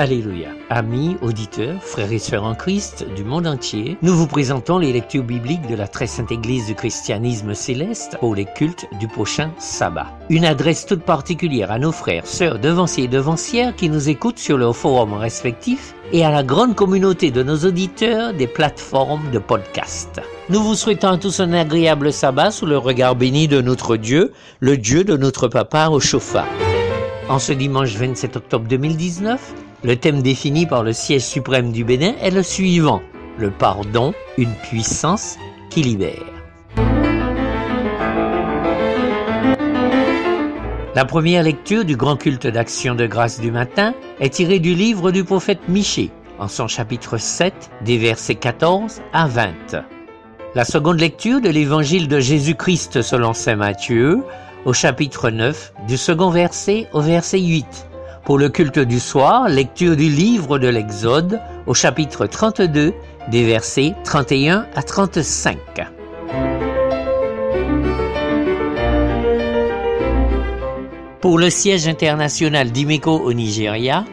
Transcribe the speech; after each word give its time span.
Alléluia. 0.00 0.48
Amis, 0.70 1.18
auditeurs, 1.20 1.82
frères 1.82 2.10
et 2.10 2.18
sœurs 2.18 2.44
en 2.44 2.54
Christ 2.54 3.04
du 3.14 3.22
monde 3.22 3.46
entier, 3.46 3.98
nous 4.00 4.16
vous 4.16 4.26
présentons 4.26 4.78
les 4.78 4.94
lectures 4.94 5.22
bibliques 5.22 5.68
de 5.68 5.74
la 5.74 5.86
très 5.86 6.06
sainte 6.06 6.32
Église 6.32 6.64
du 6.64 6.74
christianisme 6.74 7.52
céleste 7.52 8.16
pour 8.18 8.34
les 8.34 8.46
cultes 8.46 8.86
du 8.98 9.08
prochain 9.08 9.50
sabbat. 9.58 10.06
Une 10.30 10.46
adresse 10.46 10.86
toute 10.86 11.02
particulière 11.02 11.70
à 11.70 11.78
nos 11.78 11.92
frères, 11.92 12.26
sœurs, 12.26 12.58
devanciers 12.58 13.04
et 13.04 13.08
devancières 13.08 13.76
qui 13.76 13.90
nous 13.90 14.08
écoutent 14.08 14.38
sur 14.38 14.56
leurs 14.56 14.74
forums 14.74 15.12
respectifs 15.12 15.94
et 16.14 16.24
à 16.24 16.30
la 16.30 16.44
grande 16.44 16.74
communauté 16.74 17.30
de 17.30 17.42
nos 17.42 17.58
auditeurs 17.58 18.32
des 18.32 18.46
plateformes 18.46 19.30
de 19.34 19.38
podcast. 19.38 20.22
Nous 20.48 20.62
vous 20.62 20.76
souhaitons 20.76 21.08
à 21.08 21.18
tous 21.18 21.40
un 21.40 21.52
agréable 21.52 22.10
sabbat 22.10 22.50
sous 22.50 22.64
le 22.64 22.78
regard 22.78 23.16
béni 23.16 23.48
de 23.48 23.60
notre 23.60 23.98
Dieu, 23.98 24.32
le 24.60 24.78
Dieu 24.78 25.04
de 25.04 25.18
notre 25.18 25.46
Papa 25.46 25.90
au 25.90 26.00
chauffard. 26.00 26.48
En 27.28 27.38
ce 27.38 27.52
dimanche 27.52 27.94
27 27.96 28.36
octobre 28.36 28.66
2019, 28.66 29.54
le 29.82 29.96
thème 29.96 30.22
défini 30.22 30.66
par 30.66 30.82
le 30.82 30.92
siège 30.92 31.22
suprême 31.22 31.72
du 31.72 31.84
Bénin 31.84 32.14
est 32.20 32.30
le 32.30 32.42
suivant. 32.42 33.02
Le 33.38 33.50
pardon, 33.50 34.12
une 34.36 34.52
puissance 34.54 35.36
qui 35.70 35.82
libère. 35.82 36.24
La 40.94 41.04
première 41.04 41.44
lecture 41.44 41.84
du 41.84 41.96
grand 41.96 42.16
culte 42.16 42.46
d'action 42.46 42.94
de 42.94 43.06
grâce 43.06 43.40
du 43.40 43.50
matin 43.50 43.94
est 44.18 44.34
tirée 44.34 44.58
du 44.58 44.74
livre 44.74 45.12
du 45.12 45.24
prophète 45.24 45.60
Michée, 45.68 46.10
en 46.38 46.48
son 46.48 46.66
chapitre 46.66 47.16
7, 47.16 47.54
des 47.82 47.96
versets 47.96 48.34
14 48.34 49.00
à 49.12 49.26
20. 49.26 49.52
La 50.54 50.64
seconde 50.64 51.00
lecture 51.00 51.40
de 51.40 51.48
l'évangile 51.48 52.08
de 52.08 52.18
Jésus-Christ 52.18 53.02
selon 53.02 53.32
saint 53.32 53.56
Matthieu, 53.56 54.20
au 54.66 54.72
chapitre 54.72 55.30
9, 55.30 55.72
du 55.86 55.96
second 55.96 56.30
verset 56.30 56.88
au 56.92 57.00
verset 57.00 57.40
8. 57.40 57.89
Pour 58.24 58.38
le 58.38 58.48
culte 58.48 58.78
du 58.78 59.00
soir, 59.00 59.48
lecture 59.48 59.96
du 59.96 60.08
livre 60.08 60.58
de 60.58 60.68
l'Exode 60.68 61.40
au 61.66 61.74
chapitre 61.74 62.26
32 62.26 62.92
des 63.30 63.44
versets 63.44 63.94
31 64.04 64.66
à 64.74 64.82
35. 64.82 65.56
Pour 71.20 71.38
le 71.38 71.50
siège 71.50 71.88
international 71.88 72.70
d'Imeko 72.70 73.18
au 73.18 73.32
Nigeria, 73.32 74.04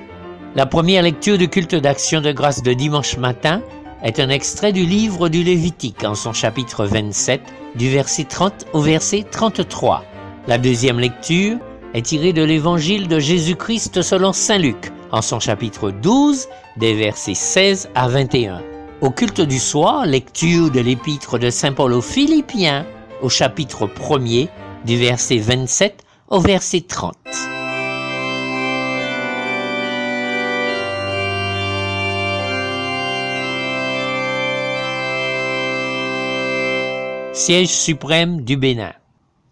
la 0.55 0.66
première 0.66 1.03
lecture 1.03 1.38
du 1.38 1.49
culte 1.49 1.75
d'action 1.75 2.21
de 2.21 2.31
grâce 2.31 2.64
de 2.64 2.73
dimanche 2.73 3.17
matin 3.17 3.61
est 4.03 4.19
un 4.19 4.30
extrait 4.30 4.71
du 4.71 4.86
livre 4.86 5.30
du 5.30 5.44
Lévitique 5.44 6.03
en 6.03 6.16
son 6.16 6.33
chapitre 6.33 6.86
27 6.86 7.42
du 7.75 7.89
verset 7.89 8.23
30 8.23 8.67
au 8.73 8.81
verset 8.81 9.26
33. 9.30 10.04
La 10.48 10.58
deuxième 10.58 10.99
lecture 10.99 11.58
est 11.93 12.05
tiré 12.05 12.33
de 12.33 12.43
l'évangile 12.43 13.08
de 13.08 13.20
Jésus-Christ 13.20 14.02
selon 14.02 14.33
Saint 14.33 14.58
Luc, 14.58 14.92
en 15.11 15.21
son 15.21 15.39
chapitre 15.39 15.92
12, 15.92 16.48
des 16.77 16.93
versets 16.93 17.33
16 17.33 17.89
à 17.95 18.08
21. 18.08 18.61
Au 19.02 19.11
culte 19.11 19.42
du 19.42 19.59
soir, 19.59 20.05
lecture 20.05 20.71
de 20.71 20.80
l'épître 20.80 21.37
de 21.37 21.49
Saint 21.49 21.73
Paul 21.73 21.93
aux 21.93 22.02
Philippiens, 22.02 22.86
au 23.21 23.30
chapitre 23.30 23.87
1er, 23.87 24.49
du 24.86 24.98
verset 24.98 25.37
27 25.37 26.03
au 26.30 26.39
verset 26.39 26.81
30. 26.81 27.15
Siège 37.33 37.69
suprême 37.69 38.42
du 38.42 38.58
Bénin. 38.58 38.93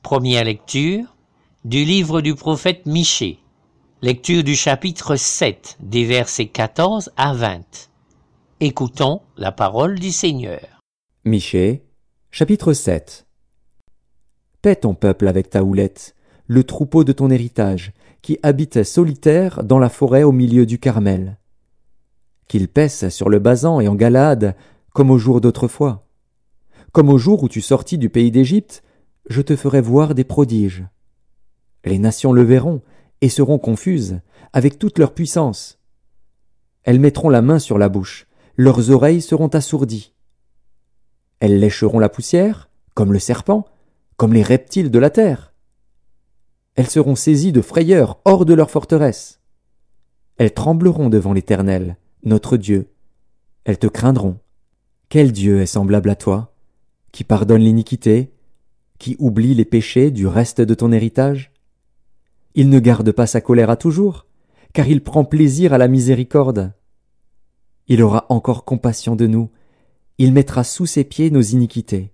Première 0.02 0.44
lecture 0.44 1.15
du 1.66 1.84
livre 1.84 2.22
du 2.22 2.36
prophète 2.36 2.86
Michée. 2.86 3.40
Lecture 4.04 4.44
du 4.44 4.54
chapitre 4.56 5.16
7, 5.16 5.78
des 5.80 6.06
versets 6.06 6.46
14 6.46 7.12
à 7.18 7.34
20. 7.34 7.90
Écoutons 8.60 9.22
la 9.36 9.52
parole 9.52 9.98
du 9.98 10.12
Seigneur. 10.12 10.62
Michée, 11.26 11.84
chapitre 12.30 12.74
7 12.74 13.26
Paie 14.62 14.76
ton 14.76 14.94
peuple 14.94 15.28
avec 15.28 15.50
ta 15.50 15.64
houlette, 15.64 16.14
le 16.46 16.64
troupeau 16.64 17.04
de 17.04 17.14
ton 17.14 17.32
héritage, 17.32 17.94
qui 18.22 18.38
habitait 18.44 18.84
solitaire 18.84 19.64
dans 19.64 19.80
la 19.80 19.90
forêt 19.90 20.22
au 20.22 20.32
milieu 20.32 20.68
du 20.68 20.78
Carmel. 20.78 21.40
Qu'il 22.48 22.68
paisse 22.68 23.10
sur 23.10 23.28
le 23.28 23.40
Basan 23.40 23.80
et 23.80 23.88
en 23.88 23.96
Galade, 23.96 24.56
comme 24.94 25.10
au 25.10 25.18
jour 25.18 25.42
d'autrefois. 25.42 26.06
Comme 26.92 27.10
au 27.10 27.18
jour 27.18 27.42
où 27.42 27.50
tu 27.50 27.62
sortis 27.62 27.98
du 27.98 28.12
pays 28.12 28.30
d'Égypte, 28.30 28.84
je 29.32 29.42
te 29.42 29.56
ferai 29.56 29.82
voir 29.82 30.14
des 30.14 30.26
prodiges. 30.26 30.86
Les 31.86 32.00
nations 32.00 32.34
le 32.34 32.42
verront 32.42 32.82
et 33.22 33.30
seront 33.30 33.60
confuses 33.60 34.20
avec 34.54 34.80
toute 34.80 35.00
leur 35.00 35.14
puissance. 35.14 35.80
Elles 36.84 37.00
mettront 37.00 37.30
la 37.30 37.42
main 37.42 37.60
sur 37.60 37.78
la 37.78 37.90
bouche, 37.90 38.28
leurs 38.58 38.90
oreilles 38.90 39.22
seront 39.22 39.48
assourdies. 39.48 40.14
Elles 41.40 41.60
lécheront 41.60 42.00
la 42.00 42.10
poussière, 42.10 42.70
comme 42.94 43.14
le 43.14 43.20
serpent, 43.20 43.66
comme 44.18 44.34
les 44.34 44.44
reptiles 44.44 44.92
de 44.92 45.00
la 45.00 45.10
terre. 45.10 45.54
Elles 46.76 46.90
seront 46.90 47.16
saisies 47.16 47.52
de 47.52 47.62
frayeur 47.62 48.20
hors 48.26 48.46
de 48.46 48.54
leur 48.54 48.72
forteresse. 48.72 49.40
Elles 50.38 50.54
trembleront 50.54 51.10
devant 51.10 51.34
l'Éternel, 51.34 51.98
notre 52.24 52.58
Dieu. 52.58 52.90
Elles 53.64 53.80
te 53.80 53.88
craindront. 53.88 54.40
Quel 55.10 55.32
Dieu 55.32 55.62
est 55.62 55.66
semblable 55.68 56.10
à 56.10 56.16
toi, 56.16 56.54
qui 57.12 57.24
pardonne 57.24 57.62
l'iniquité, 57.62 58.32
qui 58.98 59.16
oublie 59.20 59.54
les 59.54 59.66
péchés 59.66 60.12
du 60.12 60.28
reste 60.28 60.62
de 60.62 60.74
ton 60.74 60.92
héritage? 60.92 61.52
Il 62.56 62.70
ne 62.70 62.80
garde 62.80 63.12
pas 63.12 63.28
sa 63.28 63.42
colère 63.42 63.70
à 63.70 63.76
toujours, 63.76 64.26
car 64.74 64.88
il 64.88 65.04
prend 65.04 65.26
plaisir 65.26 65.74
à 65.74 65.78
la 65.78 65.90
miséricorde. 65.90 66.74
Il 67.88 68.02
aura 68.02 68.26
encore 68.30 68.64
compassion 68.64 69.18
de 69.18 69.28
nous, 69.28 69.52
il 70.18 70.32
mettra 70.32 70.64
sous 70.64 70.86
ses 70.86 71.04
pieds 71.04 71.30
nos 71.30 71.42
iniquités. 71.42 72.14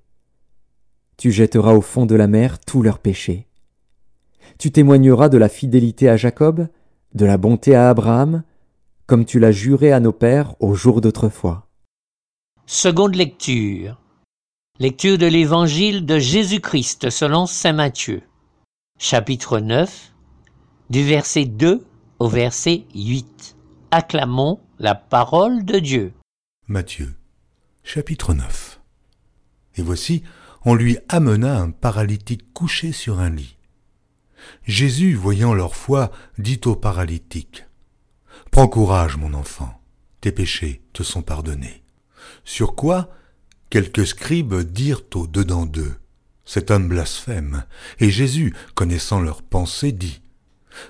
Tu 1.18 1.31
jetteras 1.31 1.74
au 1.74 1.81
fond 1.81 2.07
de 2.07 2.16
la 2.16 2.28
mer 2.28 2.59
tous 2.59 2.81
leurs 2.81 2.97
péchés. 2.97 3.47
Tu 4.57 4.72
témoigneras 4.72 5.29
de 5.29 5.38
la 5.38 5.47
fidélité 5.47 6.09
à 6.09 6.18
Jacob, 6.18 6.68
de 7.13 7.25
la 7.25 7.38
bonté 7.38 7.75
à 7.75 7.90
Abraham, 7.90 8.44
comme 9.06 9.25
tu 9.25 9.40
l'as 9.40 9.52
juré 9.52 9.91
à 9.91 10.00
nos 10.00 10.12
pères 10.12 10.56
au 10.59 10.73
jour 10.73 11.02
d'autrefois. 11.02 11.68
Seconde 12.66 13.16
lecture. 13.16 14.02
Lecture 14.79 15.19
de 15.19 15.28
l'Évangile 15.28 16.08
de 16.08 16.18
Jésus-Christ 16.18 17.12
selon 17.12 17.46
Saint 17.46 17.73
Matthieu. 17.73 18.23
Chapitre 18.97 19.59
9 19.59 20.11
du 20.91 21.06
verset 21.06 21.46
2 21.46 21.85
au 22.19 22.28
verset 22.28 22.84
8. 22.94 23.56
Acclamons 23.91 24.59
la 24.78 24.93
parole 24.93 25.64
de 25.64 25.79
Dieu. 25.79 26.11
Matthieu, 26.67 27.16
chapitre 27.82 28.34
9. 28.34 28.82
Et 29.78 29.84
voici, 29.84 30.22
on 30.66 30.76
lui 30.76 30.97
amena 31.08 31.58
un 31.58 31.72
paralytique 31.72 32.52
couché 32.52 32.91
sur 32.91 33.22
un 33.22 33.29
lit. 33.29 33.55
Jésus, 34.66 35.16
voyant 35.16 35.53
leur 35.53 35.76
foi, 35.76 36.11
dit 36.38 36.59
au 36.66 36.76
paralytique, 36.76 37.64
Prends 38.52 38.67
courage, 38.67 39.16
mon 39.16 39.34
enfant, 39.34 39.82
tes 40.20 40.34
péchés 40.34 40.82
te 40.91 41.03
sont 41.03 41.22
pardonnés. 41.22 41.84
Sur 42.44 42.76
quoi 42.76 43.09
quelques 43.70 44.08
scribes 44.08 44.55
dirent 44.55 45.03
au 45.16 45.26
dedans 45.26 45.66
d'eux, 45.66 45.96
Cet 46.44 46.70
homme 46.70 46.90
blasphème. 46.90 47.64
Et 48.02 48.09
Jésus, 48.09 48.53
connaissant 48.76 49.22
leurs 49.22 49.41
pensées, 49.41 49.94
dit, 49.94 50.21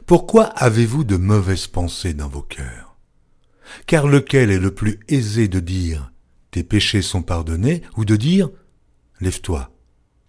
pourquoi 0.06 0.46
avez-vous 0.46 1.04
de 1.04 1.18
mauvaises 1.18 1.68
pensées 1.68 2.14
dans 2.14 2.28
vos 2.28 2.42
cœurs? 2.42 2.98
Car 3.86 4.08
lequel 4.08 4.52
est 4.52 4.60
le 4.60 4.74
plus 4.74 5.00
aisé 5.08 5.48
de 5.48 5.60
dire 5.60 6.12
Tes 6.52 6.64
péchés 6.64 7.02
sont 7.02 7.22
pardonnés 7.22 7.82
ou 7.96 8.06
de 8.06 8.16
dire 8.16 8.50
Lève-toi 9.20 9.72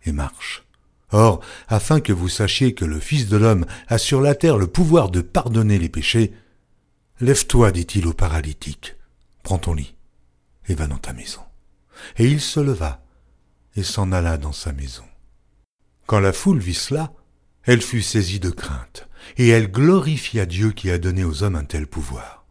et 0.05 0.13
marche 0.13 0.65
Or, 1.11 1.41
afin 1.69 2.01
que 2.01 2.13
vous 2.13 2.29
sachiez 2.29 2.75
que 2.75 2.87
le 2.87 2.99
Fils 2.99 3.29
de 3.29 3.37
l'homme 3.37 3.67
a 3.89 3.99
sur 3.99 4.21
la 4.21 4.35
terre 4.35 4.57
le 4.57 4.67
pouvoir 4.67 5.11
de 5.11 5.21
pardonner 5.21 5.79
les 5.79 5.91
péchés, 5.91 6.33
Lève-toi, 7.21 7.71
dit-il 7.71 8.07
au 8.07 8.13
paralytique, 8.13 8.97
prends 9.43 9.59
ton 9.59 9.75
lit 9.75 9.95
et 10.69 10.75
va 10.75 10.87
dans 10.87 10.99
ta 10.99 11.13
maison. 11.13 11.43
Et 12.17 12.27
il 12.27 12.41
se 12.41 12.61
leva 12.61 13.05
et 13.77 13.83
s'en 13.83 14.13
alla 14.13 14.39
dans 14.39 14.53
sa 14.53 14.73
maison. 14.73 15.05
Quand 16.07 16.21
la 16.21 16.33
foule 16.33 16.59
vit 16.59 16.75
cela, 16.75 17.13
elle 17.65 17.83
fut 17.83 18.03
saisie 18.03 18.41
de 18.41 18.51
crainte, 18.51 19.09
et 19.37 19.49
elle 19.49 19.71
glorifia 19.71 20.47
Dieu 20.47 20.73
qui 20.73 20.91
a 20.91 20.99
donné 20.99 21.25
aux 21.25 21.43
hommes 21.43 21.57
un 21.57 21.65
tel 21.65 21.87
pouvoir. 21.87 22.45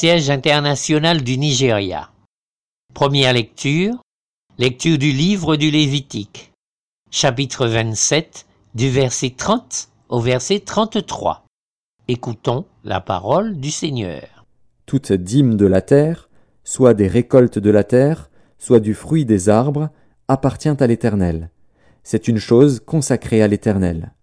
Siège 0.00 0.30
international 0.30 1.22
du 1.22 1.36
Nigeria. 1.36 2.10
Première 2.94 3.34
lecture, 3.34 4.00
lecture 4.56 4.96
du 4.96 5.12
livre 5.12 5.56
du 5.56 5.70
Lévitique, 5.70 6.54
chapitre 7.10 7.66
27, 7.66 8.46
du 8.74 8.88
verset 8.88 9.34
30 9.36 9.90
au 10.08 10.18
verset 10.18 10.60
33. 10.60 11.44
Écoutons 12.08 12.64
la 12.82 13.02
parole 13.02 13.58
du 13.58 13.70
Seigneur. 13.70 14.46
Toute 14.86 15.12
dîme 15.12 15.58
de 15.58 15.66
la 15.66 15.82
terre, 15.82 16.30
soit 16.64 16.94
des 16.94 17.06
récoltes 17.06 17.58
de 17.58 17.70
la 17.70 17.84
terre, 17.84 18.30
soit 18.56 18.80
du 18.80 18.94
fruit 18.94 19.26
des 19.26 19.50
arbres, 19.50 19.90
appartient 20.28 20.70
à 20.70 20.86
l'Éternel. 20.86 21.50
C'est 22.04 22.26
une 22.26 22.38
chose 22.38 22.80
consacrée 22.80 23.42
à 23.42 23.48
l'Éternel. 23.48 24.14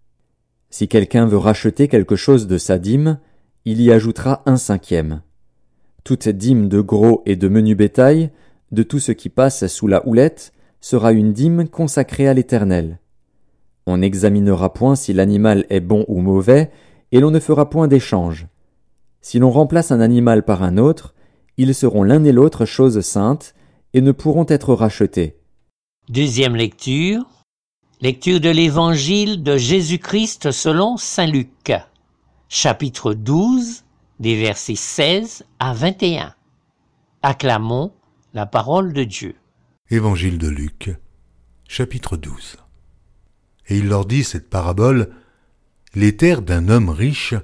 Si 0.70 0.88
quelqu'un 0.88 1.26
veut 1.26 1.38
racheter 1.38 1.86
quelque 1.86 2.16
chose 2.16 2.48
de 2.48 2.58
sa 2.58 2.78
dîme, 2.78 3.20
il 3.64 3.80
y 3.80 3.92
ajoutera 3.92 4.42
un 4.44 4.56
cinquième 4.56 5.22
toute 6.08 6.30
dîme 6.30 6.70
de 6.70 6.80
gros 6.80 7.20
et 7.26 7.36
de 7.36 7.48
menu 7.48 7.74
bétail, 7.74 8.30
de 8.72 8.82
tout 8.82 8.98
ce 8.98 9.12
qui 9.12 9.28
passe 9.28 9.66
sous 9.66 9.86
la 9.86 10.08
houlette, 10.08 10.54
sera 10.80 11.12
une 11.12 11.34
dîme 11.34 11.68
consacrée 11.68 12.26
à 12.26 12.32
l'Éternel. 12.32 12.98
On 13.86 13.98
n'examinera 13.98 14.72
point 14.72 14.96
si 14.96 15.12
l'animal 15.12 15.66
est 15.68 15.80
bon 15.80 16.06
ou 16.08 16.22
mauvais, 16.22 16.70
et 17.12 17.20
l'on 17.20 17.30
ne 17.30 17.38
fera 17.38 17.68
point 17.68 17.88
d'échange. 17.88 18.46
Si 19.20 19.38
l'on 19.38 19.50
remplace 19.50 19.92
un 19.92 20.00
animal 20.00 20.46
par 20.46 20.62
un 20.62 20.78
autre, 20.78 21.14
ils 21.58 21.74
seront 21.74 22.04
l'un 22.04 22.24
et 22.24 22.32
l'autre 22.32 22.64
choses 22.64 23.02
saintes, 23.02 23.54
et 23.92 24.00
ne 24.00 24.12
pourront 24.12 24.46
être 24.48 24.72
rachetés. 24.72 25.36
Deuxième 26.08 26.56
lecture. 26.56 27.26
Lecture 28.00 28.40
de 28.40 28.48
l'Évangile 28.48 29.42
de 29.42 29.58
Jésus-Christ 29.58 30.52
selon 30.52 30.96
Saint 30.96 31.26
Luc. 31.26 31.70
Chapitre 32.48 33.12
12, 33.12 33.84
des 34.18 34.36
versets 34.36 34.74
16 34.74 35.44
à 35.58 35.72
21. 35.72 36.34
Acclamons 37.22 37.92
la 38.34 38.46
parole 38.46 38.92
de 38.92 39.04
Dieu. 39.04 39.34
Évangile 39.90 40.38
de 40.38 40.48
Luc, 40.48 40.90
chapitre 41.68 42.16
12. 42.16 42.56
Et 43.68 43.78
il 43.78 43.88
leur 43.88 44.06
dit 44.06 44.24
cette 44.24 44.50
parabole 44.50 45.14
Les 45.94 46.16
terres 46.16 46.42
d'un 46.42 46.68
homme 46.68 46.88
riche 46.88 47.34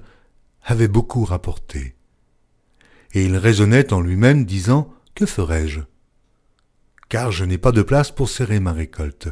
avaient 0.63 0.89
beaucoup 0.89 1.25
rapporté. 1.25 1.95
Et 3.13 3.25
il 3.25 3.37
raisonnait 3.37 3.93
en 3.93 4.01
lui-même, 4.01 4.45
disant 4.45 4.93
Que 5.15 5.27
ferai-je 5.27 5.81
Car 7.09 7.31
je 7.31 7.45
n'ai 7.45 7.59
pas 7.59 7.73
de 7.73 7.83
place 7.83 8.11
pour 8.11 8.29
serrer 8.29 8.59
ma 8.61 8.73
récolte. 8.73 9.29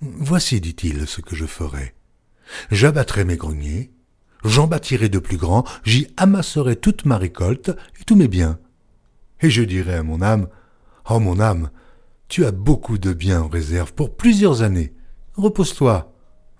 Voici, 0.00 0.60
dit-il, 0.60 1.06
ce 1.06 1.20
que 1.20 1.36
je 1.36 1.46
ferai. 1.46 1.94
J'abattrai 2.70 3.24
mes 3.24 3.36
greniers, 3.36 3.92
j'en 4.44 4.66
bâtirai 4.66 5.08
de 5.08 5.18
plus 5.18 5.36
grands, 5.36 5.64
j'y 5.84 6.08
amasserai 6.16 6.76
toute 6.76 7.04
ma 7.06 7.16
récolte 7.16 7.70
et 8.00 8.04
tous 8.04 8.16
mes 8.16 8.28
biens. 8.28 8.58
Et 9.40 9.50
je 9.50 9.62
dirai 9.62 9.94
à 9.94 10.02
mon 10.02 10.22
âme, 10.22 10.48
Oh 11.08 11.18
mon 11.18 11.40
âme, 11.40 11.70
tu 12.28 12.44
as 12.44 12.52
beaucoup 12.52 12.98
de 12.98 13.12
biens 13.12 13.42
en 13.42 13.48
réserve 13.48 13.92
pour 13.92 14.16
plusieurs 14.16 14.62
années. 14.62 14.94
Repose-toi, 15.34 16.12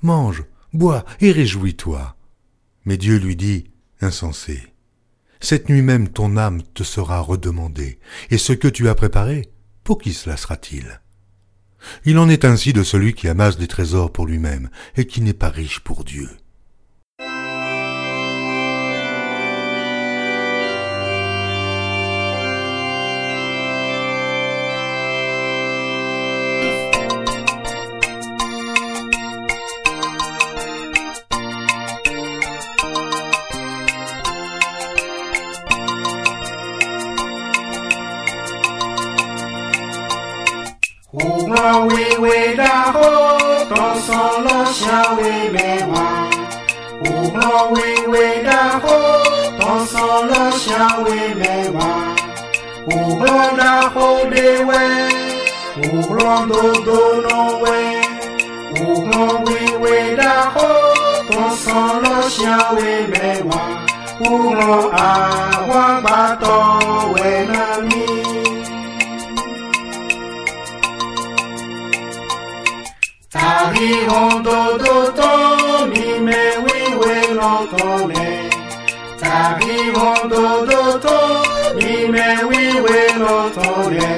mange, 0.03 0.45
bois 0.73 1.05
et 1.21 1.33
réjouis-toi. 1.33 2.17
Mais 2.85 2.97
Dieu 2.97 3.19
lui 3.19 3.37
dit, 3.37 3.65
Insensé, 4.01 4.75
cette 5.41 5.69
nuit 5.69 5.83
même 5.83 6.09
ton 6.09 6.37
âme 6.37 6.63
te 6.75 6.83
sera 6.83 7.21
redemandée, 7.21 7.99
et 8.31 8.39
ce 8.39 8.53
que 8.53 8.69
tu 8.69 8.89
as 8.89 8.95
préparé, 8.95 9.51
pour 9.83 9.99
qui 9.99 10.13
cela 10.13 10.37
sera-t-il 10.37 11.01
Il 12.05 12.19
en 12.19 12.29
est 12.29 12.45
ainsi 12.45 12.73
de 12.73 12.83
celui 12.83 13.15
qui 13.15 13.29
amasse 13.29 13.57
des 13.57 13.69
trésors 13.69 14.13
pour 14.13 14.27
lui-même, 14.27 14.69
et 14.97 15.07
qui 15.07 15.21
n'est 15.21 15.33
pas 15.33 15.51
riche 15.51 15.81
pour 15.81 16.05
Dieu. 16.05 16.29
Shawe 44.79 45.33
mewa. 45.55 46.05
Uglo 47.11 47.55
wiwe 47.75 48.27
daho, 48.47 48.97
ton 49.61 49.81
solo 49.93 50.43
shawe 50.63 51.19
mewa. 51.41 51.89
Uglo 52.87 53.39
daho. 53.59 53.75
Tari 73.35 73.91
hondo 74.11 74.79
do 74.83 74.95
to 75.19 75.31
mi 75.91 76.07
me 76.27 76.41
wi 76.65 76.81
we 77.01 77.15
lo 77.39 77.53
to 77.73 77.87
le. 78.11 78.29
Tari 79.23 79.77
hondo 79.97 80.43
do 80.71 80.83
to 81.05 81.17
mi 81.77 81.95
me 82.15 82.27
wi 82.51 82.63
we 82.85 82.99
lo 83.23 83.39
to 83.57 83.71
le. 83.97 84.13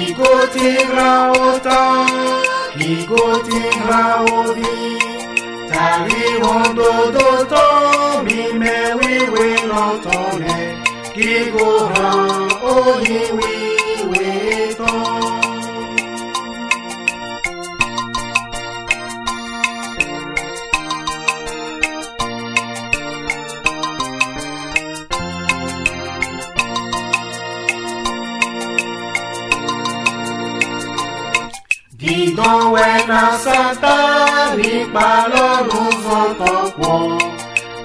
Igo 0.00 0.32
ti 0.54 0.68
ra 0.94 1.12
o 1.32 1.58
ta, 1.66 1.80
igo 2.90 3.24
ti 3.48 3.62
ra 3.88 4.04
o 4.36 4.42
vi. 4.56 4.76
Tari 5.70 6.24
hondo 6.44 6.90
do 7.16 7.28
to 7.52 7.64
mi 8.26 8.40
me 8.60 8.76
wi 9.00 9.14
we 9.34 9.48
lo 9.72 9.86
to 10.04 10.18
le. 10.42 10.58
Igo 11.32 11.70
ra 11.96 12.12
o 12.72 13.00
ni 13.04 13.20
Nowe 32.42 33.06
na 33.08 33.38
satani 33.44 34.84
balonu 34.94 35.82
zontokwo 36.04 37.18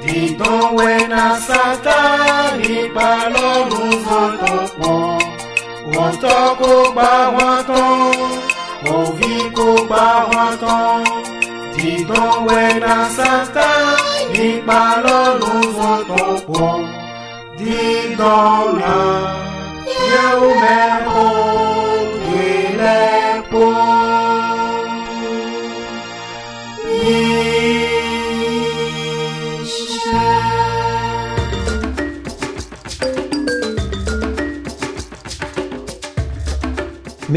Didowe 0.06 1.08
na 1.08 1.24
satani 1.48 2.76
balonu 2.96 3.82
zontokwo 4.06 4.94
Wọ́ntọ́ 5.94 6.40
kó 6.60 6.72
gbà 6.94 7.10
wọ́n 7.36 7.58
tán, 7.70 8.02
òbí 8.98 9.34
kó 9.58 9.68
gbà 9.90 10.04
wọ́n 10.32 10.52
tán. 10.64 11.02
Dìdánwẹ́ 11.76 12.68
na 12.84 12.96
sátani 13.18 14.48
balonu 14.68 15.52
zontokwo 15.78 16.66
Dìdánwẹ́ 17.58 18.76
na 18.82 18.96
yẹ́wò 20.12 20.50
mẹ́kọ̀ọ́ 20.62 21.30
gbélé. 22.22 23.17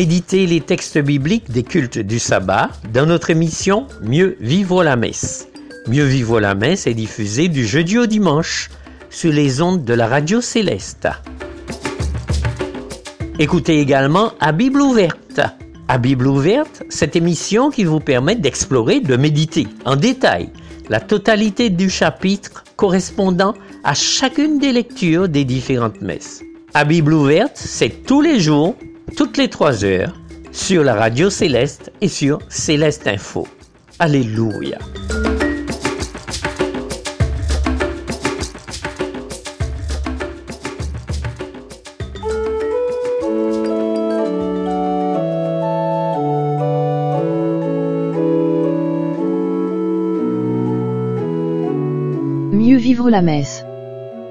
Méditez 0.01 0.47
les 0.47 0.63
textes 0.63 0.97
bibliques 0.97 1.51
des 1.51 1.63
cultes 1.63 1.99
du 1.99 2.19
sabbat 2.19 2.71
dans 2.91 3.05
notre 3.05 3.29
émission 3.29 3.87
Mieux 4.01 4.39
vivre 4.41 4.83
la 4.83 4.97
messe. 4.97 5.47
Mieux 5.89 6.07
vivre 6.07 6.41
la 6.41 6.55
messe 6.55 6.87
est 6.87 6.95
diffusé 6.95 7.49
du 7.49 7.67
jeudi 7.67 7.99
au 7.99 8.07
dimanche 8.07 8.71
sur 9.11 9.31
les 9.31 9.61
ondes 9.61 9.85
de 9.85 9.93
la 9.93 10.09
radio 10.09 10.41
céleste. 10.41 11.07
Écoutez 13.39 13.79
également 13.79 14.33
à 14.41 14.53
Bible 14.53 14.81
ouverte. 14.81 15.43
À 15.87 15.99
Bible 15.99 16.29
ouverte, 16.29 16.83
cette 16.89 17.15
émission 17.15 17.69
qui 17.69 17.85
vous 17.85 18.01
permet 18.01 18.37
d'explorer, 18.37 19.01
de 19.01 19.17
méditer 19.17 19.69
en 19.85 19.97
détail 19.97 20.49
la 20.89 21.01
totalité 21.01 21.69
du 21.69 21.91
chapitre 21.91 22.65
correspondant 22.77 23.53
à 23.85 23.93
chacune 23.93 24.59
des 24.59 24.73
lectures 24.73 25.29
des 25.29 25.45
différentes 25.45 26.01
messes. 26.01 26.43
À 26.73 26.85
Bible 26.85 27.13
ouverte, 27.13 27.57
c'est 27.57 28.07
tous 28.07 28.23
les 28.23 28.41
jours, 28.41 28.77
toutes 29.17 29.37
les 29.37 29.49
trois 29.49 29.85
heures, 29.85 30.15
sur 30.53 30.83
la 30.83 30.95
radio 30.95 31.31
Céleste 31.31 31.93
et 32.01 32.09
sur 32.09 32.39
Céleste 32.49 33.07
Info. 33.07 33.47
Alléluia. 33.99 34.79
Mieux 52.53 52.77
vivre 52.77 53.11
la 53.11 53.23
messe. 53.23 53.60